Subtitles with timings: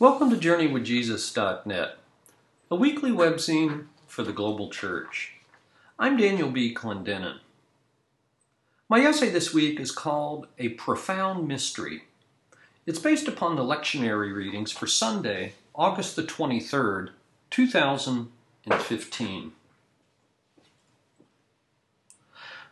[0.00, 1.98] Welcome to JourneyWithJesus.net,
[2.70, 5.34] a weekly webzine for the global church.
[5.98, 6.74] I'm Daniel B.
[6.74, 7.40] Clendenin.
[8.88, 12.04] My essay this week is called A Profound Mystery.
[12.86, 17.10] It's based upon the lectionary readings for Sunday, August the 23rd,
[17.50, 19.52] 2015.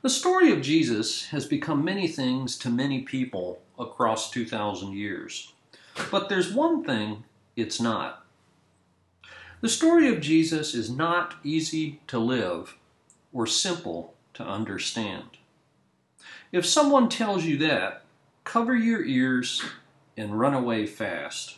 [0.01, 5.53] The story of Jesus has become many things to many people across 2,000 years.
[6.11, 7.25] But there's one thing
[7.57, 8.25] it's not.
[9.61, 12.77] The story of Jesus is not easy to live
[13.33, 15.39] or simple to understand.
[16.53, 18.05] If someone tells you that,
[18.45, 19.63] cover your ears
[20.17, 21.57] and run away fast.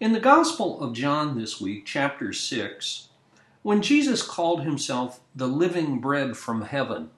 [0.00, 3.08] In the Gospel of John this week, chapter 6,
[3.62, 7.10] when Jesus called himself the living bread from heaven,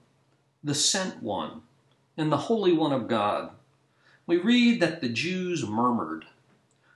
[0.62, 1.62] the sent one,
[2.16, 3.50] and the Holy One of God,
[4.30, 6.24] we read that the Jews murmured.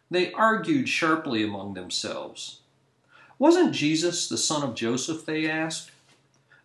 [0.08, 2.60] They argued sharply among themselves.
[3.40, 5.90] Wasn't Jesus the son of Joseph, they asked?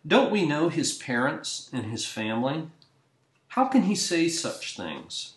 [0.06, 2.68] Don't we know his parents and his family?
[3.48, 5.32] How can he say such things?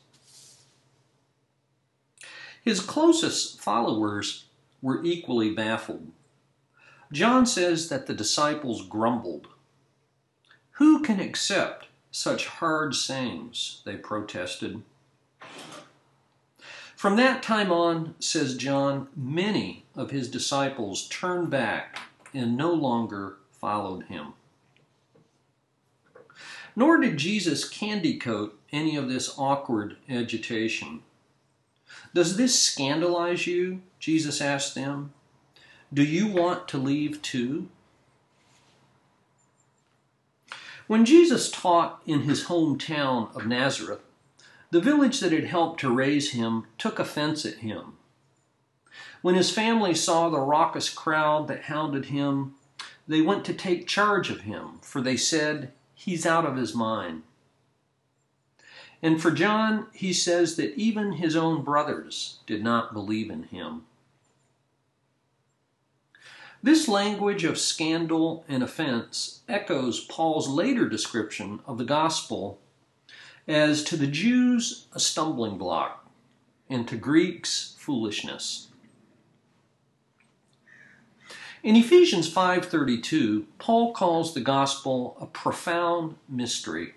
[2.64, 4.46] His closest followers
[4.84, 6.12] were equally baffled.
[7.12, 9.48] John says that the disciples grumbled.
[10.74, 13.82] Who can accept such hard sayings?
[13.84, 14.84] They protested.
[17.04, 22.00] From that time on, says John, many of his disciples turned back
[22.34, 24.36] and no longer followed him.
[26.78, 31.02] Nor did Jesus candy coat any of this awkward agitation.
[32.14, 33.82] Does this scandalize you?
[34.00, 35.12] Jesus asked them.
[35.94, 37.68] Do you want to leave too?
[40.88, 44.00] When Jesus taught in his hometown of Nazareth,
[44.74, 47.94] the village that had helped to raise him took offense at him.
[49.22, 52.56] When his family saw the raucous crowd that hounded him,
[53.08, 57.22] they went to take charge of him, for they said, He's out of his mind.
[59.00, 63.84] And for John, he says that even his own brothers did not believe in him.
[66.64, 72.60] This language of scandal and offense echoes Paul's later description of the gospel
[73.48, 76.10] as to the Jews a stumbling block,
[76.70, 78.70] and to Greeks foolishness.
[81.62, 86.96] In Ephesians 5:32, Paul calls the gospel a profound mystery.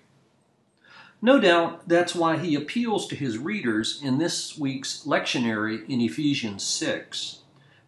[1.23, 6.63] No doubt that's why he appeals to his readers in this week's lectionary in Ephesians
[6.63, 7.39] 6.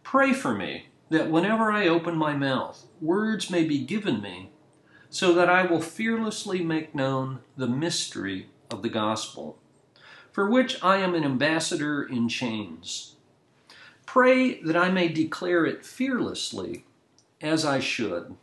[0.03, 4.51] Pray for me that whenever I open my mouth, words may be given me
[5.11, 9.59] so that I will fearlessly make known the mystery of the gospel,
[10.31, 13.17] for which I am an ambassador in chains.
[14.07, 16.85] Pray that I may declare it fearlessly,
[17.41, 18.37] as I should.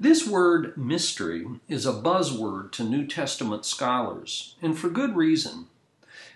[0.00, 5.66] This word mystery is a buzzword to New Testament scholars, and for good reason.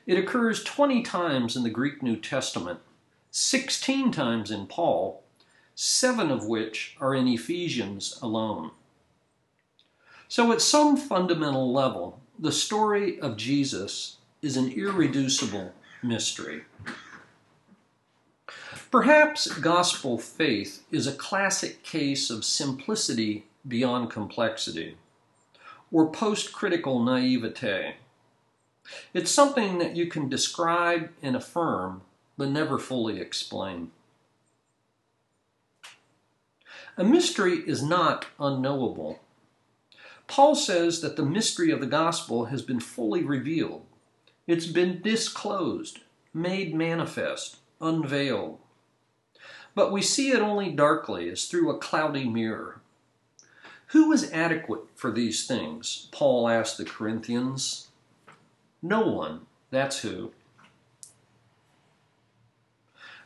[0.04, 2.80] It occurs 20 times in the Greek New Testament,
[3.30, 5.21] 16 times in Paul,
[5.84, 8.70] seven of which are in Ephesians alone.
[10.28, 16.62] So, at some fundamental level, the story of Jesus is an irreducible mystery.
[18.92, 24.96] Perhaps gospel faith is a classic case of simplicity beyond complexity,
[25.90, 27.96] or post critical naivete.
[29.12, 32.02] It's something that you can describe and affirm,
[32.36, 33.90] but never fully explain.
[36.98, 39.20] A mystery is not unknowable.
[40.26, 43.86] Paul says that the mystery of the gospel has been fully revealed.
[44.46, 46.00] It's been disclosed,
[46.34, 48.58] made manifest, unveiled.
[49.74, 52.80] But we see it only darkly, as through a cloudy mirror.
[53.88, 56.08] Who is adequate for these things?
[56.12, 57.88] Paul asked the Corinthians.
[58.82, 59.46] No one.
[59.70, 60.32] That's who.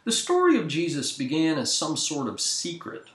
[0.05, 3.07] The story of Jesus began as some sort of secret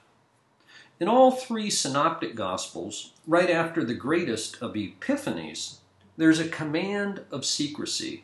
[1.02, 5.78] in all three synoptic gospels, right after the greatest of epiphanies,
[6.16, 8.24] there's a command of secrecy.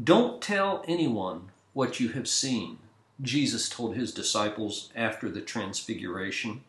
[0.00, 2.78] Don't tell anyone what you have seen,
[3.20, 6.62] Jesus told his disciples after the Transfiguration.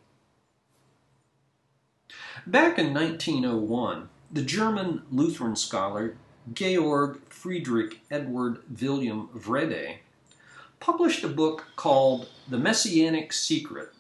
[2.47, 6.17] Back in 1901, the German Lutheran scholar
[6.51, 9.99] Georg Friedrich Edward William Wrede
[10.79, 13.93] published a book called The Messianic Secret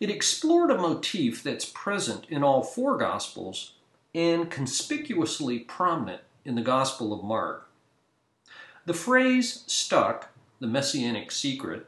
[0.00, 3.74] it explored a motif that's present in all four Gospels
[4.14, 7.68] and conspicuously prominent in the Gospel of Mark.
[8.84, 11.86] The phrase stuck, the messianic secret,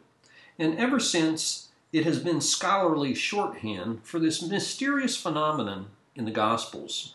[0.59, 7.15] and ever since it has been scholarly shorthand for this mysterious phenomenon in the Gospels.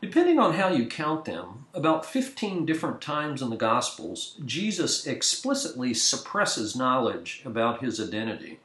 [0.00, 5.92] Depending on how you count them, about 15 different times in the Gospels, Jesus explicitly
[5.92, 8.60] suppresses knowledge about his identity.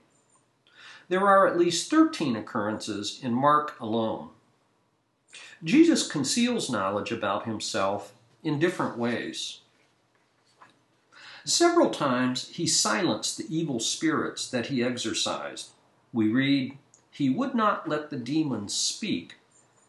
[1.13, 4.29] There are at least 13 occurrences in Mark alone.
[5.63, 9.59] Jesus conceals knowledge about himself in different ways.
[11.45, 15.69] Several times he silenced the evil spirits that he exorcised.
[16.11, 16.79] We read,
[17.11, 19.35] He would not let the demons speak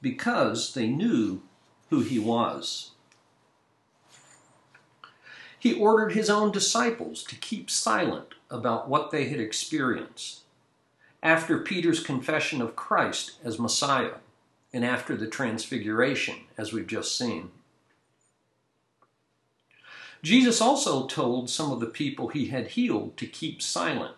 [0.03, 1.41] because they knew
[1.89, 2.91] who he was.
[5.59, 10.44] He ordered his own disciples to keep silent about what they had experienced.
[11.25, 14.19] After Peter's confession of Christ as Messiah,
[14.73, 17.51] and after the Transfiguration, as we've just seen.
[20.23, 24.15] Jesus also told some of the people he had healed to keep silent.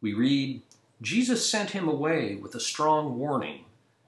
[0.00, 0.62] We read,
[1.02, 3.64] Jesus sent him away with a strong warning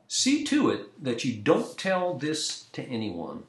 [0.09, 3.43] See to it that you don't tell this to anyone.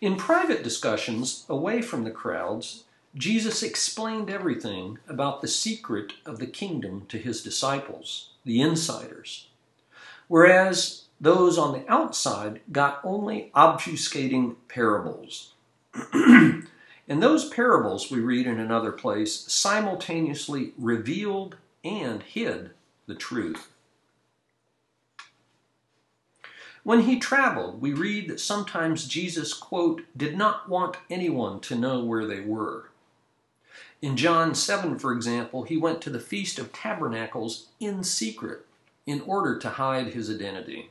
[0.00, 6.46] In private discussions away from the crowds, Jesus explained everything about the secret of the
[6.46, 9.48] kingdom to his disciples, the insiders,
[10.28, 15.52] whereas those on the outside got only obfuscating parables.
[16.12, 16.68] and
[17.08, 22.70] those parables, we read in another place, simultaneously revealed and hid
[23.06, 23.68] the truth.
[26.84, 32.04] When he traveled, we read that sometimes Jesus, quote, did not want anyone to know
[32.04, 32.90] where they were.
[34.00, 38.64] In John 7, for example, he went to the Feast of Tabernacles in secret
[39.06, 40.90] in order to hide his identity.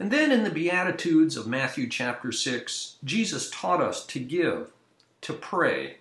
[0.00, 4.72] And then in the Beatitudes of Matthew chapter 6, Jesus taught us to give,
[5.20, 5.98] to pray,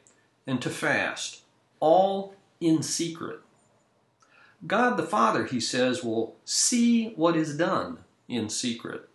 [0.48, 1.42] and to fast,
[1.80, 3.42] all in secret.
[4.66, 9.08] God the Father, he says, will see what is done in secret.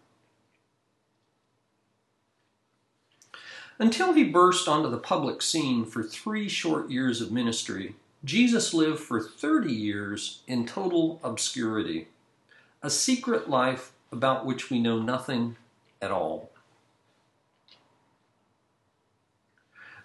[3.78, 7.94] Until he burst onto the public scene for three short years of ministry,
[8.24, 12.08] Jesus lived for 30 years in total obscurity,
[12.82, 15.56] a secret life about which we know nothing
[16.00, 16.50] at all.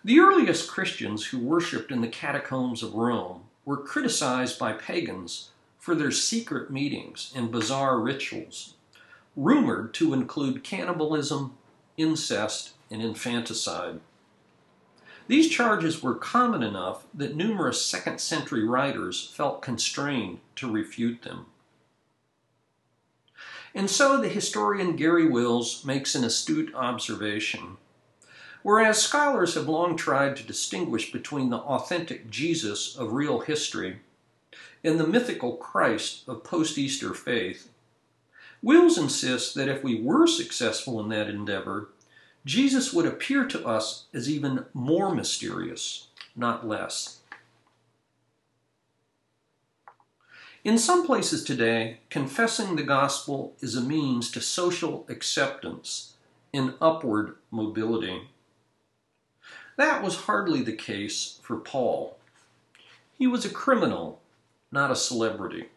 [0.03, 5.95] The earliest Christians who worshipped in the catacombs of Rome were criticized by pagans for
[5.95, 8.73] their secret meetings and bizarre rituals,
[9.37, 11.55] rumored to include cannibalism,
[11.97, 13.99] incest, and infanticide.
[15.27, 21.45] These charges were common enough that numerous second century writers felt constrained to refute them.
[23.73, 27.77] And so the historian Garry Wills makes an astute observation.
[28.63, 34.01] Whereas scholars have long tried to distinguish between the authentic Jesus of real history
[34.83, 37.69] and the mythical Christ of post Easter faith,
[38.61, 41.89] Wills insists that if we were successful in that endeavor,
[42.45, 47.19] Jesus would appear to us as even more mysterious, not less.
[50.63, 56.13] In some places today, confessing the gospel is a means to social acceptance
[56.53, 58.29] and upward mobility.
[59.77, 62.17] That was hardly the case for Paul.
[63.17, 64.21] He was a criminal,
[64.71, 65.69] not a celebrity.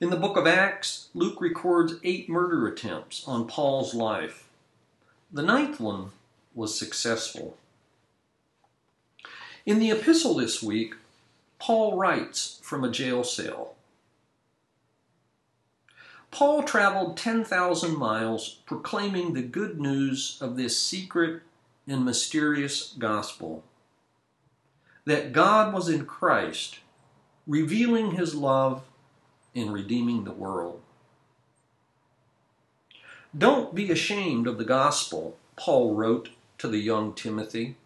[0.00, 4.49] In the book of Acts, Luke records eight murder attempts on Paul's life.
[5.32, 6.10] The ninth one
[6.54, 7.56] was successful.
[9.64, 10.94] In the epistle this week,
[11.60, 13.76] Paul writes from a jail cell.
[16.32, 21.42] Paul traveled 10,000 miles proclaiming the good news of this secret
[21.86, 23.62] and mysterious gospel
[25.04, 26.78] that God was in Christ,
[27.46, 28.82] revealing his love
[29.54, 30.82] and redeeming the world.
[33.36, 37.76] Don't be ashamed of the gospel, Paul wrote to the young Timothy.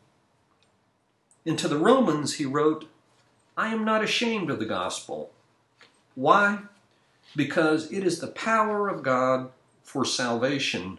[1.45, 2.89] And to the Romans, he wrote,
[3.57, 5.31] I am not ashamed of the gospel.
[6.15, 6.61] Why?
[7.37, 9.51] Because it is the power of God
[9.83, 10.99] for salvation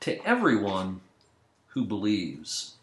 [0.00, 1.00] to everyone
[1.68, 2.74] who believes.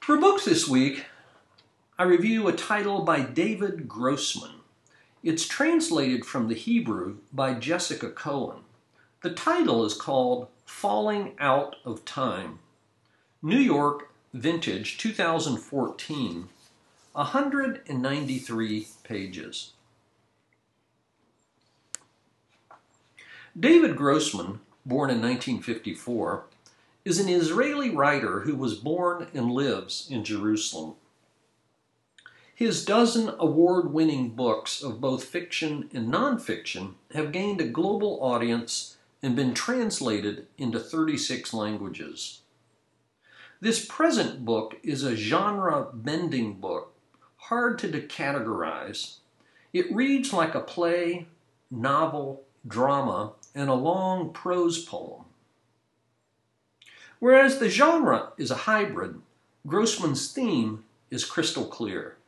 [0.00, 1.06] For books this week,
[1.98, 4.59] I review a title by David Grossman.
[5.22, 8.60] It's translated from the Hebrew by Jessica Cohen.
[9.20, 12.60] The title is called Falling Out of Time.
[13.42, 16.48] New York, Vintage 2014,
[17.12, 19.72] 193 pages.
[23.58, 26.44] David Grossman, born in 1954,
[27.04, 30.94] is an Israeli writer who was born and lives in Jerusalem.
[32.60, 38.98] His dozen award winning books of both fiction and nonfiction have gained a global audience
[39.22, 42.42] and been translated into 36 languages.
[43.62, 46.92] This present book is a genre bending book,
[47.38, 49.20] hard to categorize.
[49.72, 51.28] It reads like a play,
[51.70, 55.24] novel, drama, and a long prose poem.
[57.20, 59.22] Whereas the genre is a hybrid,
[59.66, 62.18] Grossman's theme is crystal clear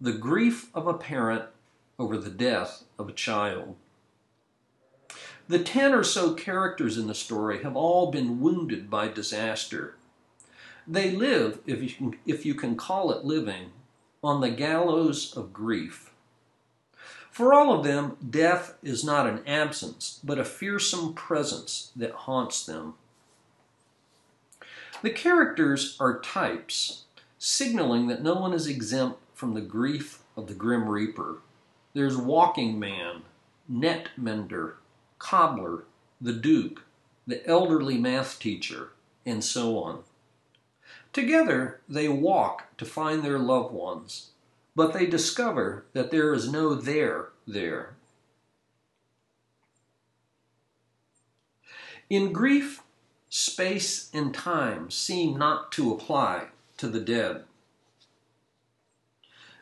[0.00, 1.44] the grief of a parent
[1.98, 3.74] over the death of a child.
[5.48, 9.96] The ten or so characters in the story have all been wounded by disaster.
[10.86, 13.72] They live, if you can, if you can call it living,
[14.22, 16.12] on the gallows of grief.
[17.30, 22.64] For all of them, death is not an absence, but a fearsome presence that haunts
[22.64, 22.94] them.
[25.02, 27.04] The characters are types,
[27.38, 31.38] signaling that no one is exempt from the grief of the Grim Reaper.
[31.94, 33.22] There's Walking Man,
[33.68, 34.78] Net Mender,
[35.20, 35.84] Cobbler,
[36.20, 36.82] the Duke,
[37.24, 38.90] the elderly math teacher,
[39.24, 40.00] and so on.
[41.12, 44.30] Together, they walk to find their loved ones,
[44.74, 47.94] but they discover that there is no there there.
[52.10, 52.82] In grief,
[53.28, 57.44] space and time seem not to apply to the dead.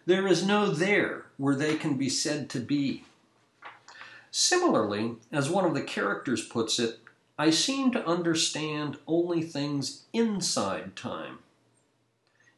[0.07, 3.05] There is no there where they can be said to be.
[4.31, 7.01] Similarly, as one of the characters puts it,
[7.37, 11.41] I seem to understand only things inside time.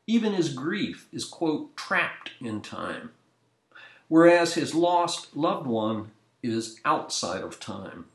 [0.06, 3.10] Even his grief is, quote, trapped in time,
[4.08, 6.10] whereas his lost loved one
[6.42, 8.06] is outside of time,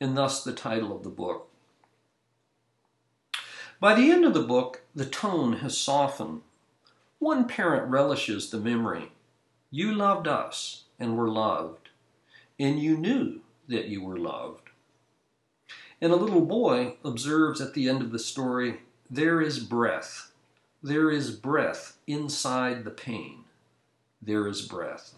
[0.00, 1.48] and thus the title of the book.
[3.78, 6.42] By the end of the book, the tone has softened.
[7.20, 9.12] One parent relishes the memory
[9.70, 11.90] You loved us and were loved,
[12.58, 14.70] and you knew that you were loved.
[16.00, 20.32] And a little boy observes at the end of the story There is breath.
[20.82, 23.44] There is breath inside the pain.
[24.22, 25.12] There is breath.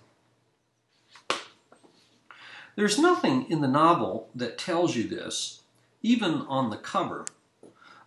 [2.75, 5.61] There's nothing in the novel that tells you this,
[6.03, 7.27] even on the cover.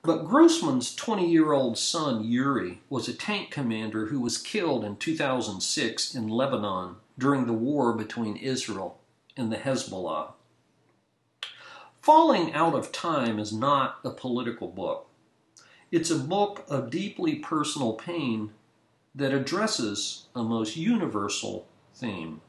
[0.05, 4.97] But Grossman's 20 year old son, Yuri, was a tank commander who was killed in
[4.97, 8.99] 2006 in Lebanon during the war between Israel
[9.35, 10.33] and the Hezbollah.
[12.01, 15.07] Falling Out of Time is not a political book.
[15.91, 18.51] It's a book of deeply personal pain
[19.15, 22.41] that addresses a most universal theme.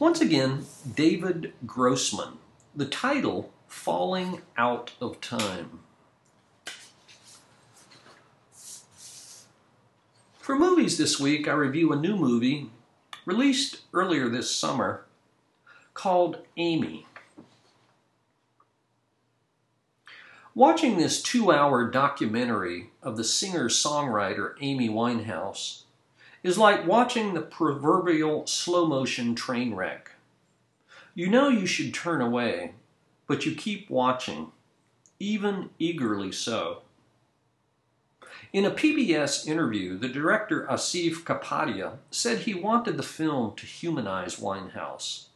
[0.00, 2.38] Once again, David Grossman.
[2.74, 5.78] The title Falling Out of Time.
[10.40, 12.70] For movies this week, I review a new movie
[13.26, 15.04] released earlier this summer
[15.94, 17.06] called Amy.
[20.54, 25.82] Watching this two hour documentary of the singer songwriter Amy Winehouse
[26.42, 30.12] is like watching the proverbial slow motion train wreck.
[31.14, 32.72] You know you should turn away,
[33.26, 34.52] but you keep watching,
[35.18, 36.82] even eagerly so.
[38.52, 44.36] In a PBS interview, the director Asif Kapadia said he wanted the film to humanize
[44.36, 45.26] Winehouse.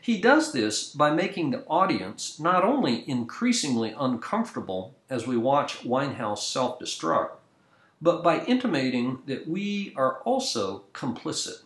[0.00, 6.38] He does this by making the audience not only increasingly uncomfortable as we watch Winehouse
[6.38, 7.30] self destruct,
[8.00, 11.62] but by intimating that we are also complicit.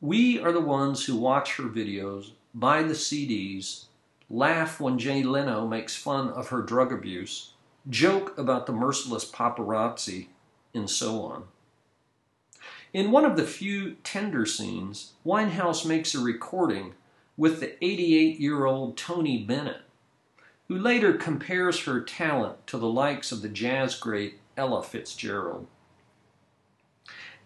[0.00, 3.84] We are the ones who watch her videos, buy the CDs,
[4.28, 7.52] laugh when Jay Leno makes fun of her drug abuse,
[7.88, 10.28] joke about the merciless paparazzi,
[10.74, 11.44] and so on.
[12.92, 16.94] In one of the few tender scenes, Winehouse makes a recording
[17.36, 19.82] with the 88 year old Tony Bennett,
[20.68, 25.66] who later compares her talent to the likes of the jazz great Ella Fitzgerald.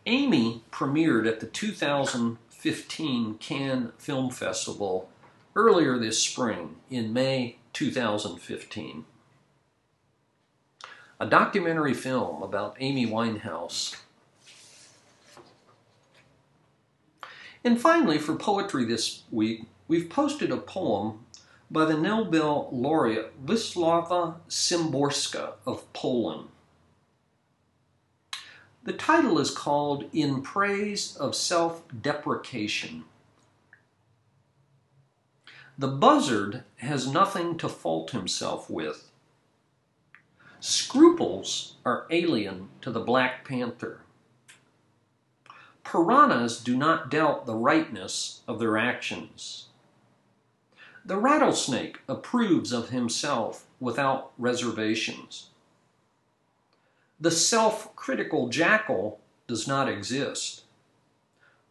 [0.06, 5.10] Amy premiered at the 2015 Cannes Film Festival
[5.60, 9.04] earlier this spring, in May 2015.
[11.20, 13.96] A documentary film about Amy Winehouse.
[17.62, 21.26] And finally, for poetry this week, we've posted a poem
[21.70, 26.48] by the Nobel laureate Wisława Szymborska of Poland.
[28.84, 33.04] The title is called In Praise of Self Deprecation.
[35.80, 39.08] The buzzard has nothing to fault himself with.
[40.60, 44.02] Scruples are alien to the black panther.
[45.82, 49.68] Piranhas do not doubt the rightness of their actions.
[51.02, 55.48] The rattlesnake approves of himself without reservations.
[57.18, 60.64] The self critical jackal does not exist.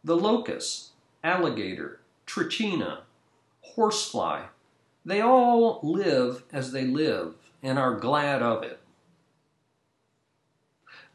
[0.02, 0.88] The locust,
[1.22, 3.02] alligator, trichina,
[3.62, 4.46] horsefly,
[5.04, 8.80] they all live as they live and are glad of it.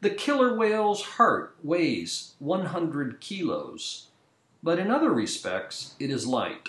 [0.00, 4.08] The killer whale's heart weighs 100 kilos,
[4.62, 6.68] but in other respects it is light.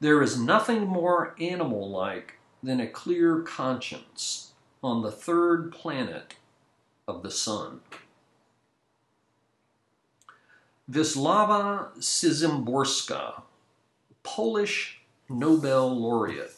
[0.00, 6.34] There is nothing more animal like than a clear conscience on the third planet
[7.08, 7.80] of the sun.
[10.90, 13.42] Wisława Szymborska,
[14.26, 16.52] Polish Nobel laureate.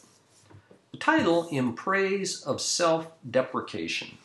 [0.91, 4.17] The title In Praise of Self Deprecation.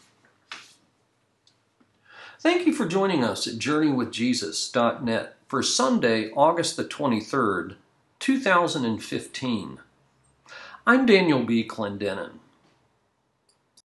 [2.40, 7.74] Thank you for joining us at JourneyWithJesus.net for Sunday, August the 23rd,
[8.18, 9.78] 2015.
[10.86, 11.68] I'm Daniel B.
[11.68, 12.38] Clendenin.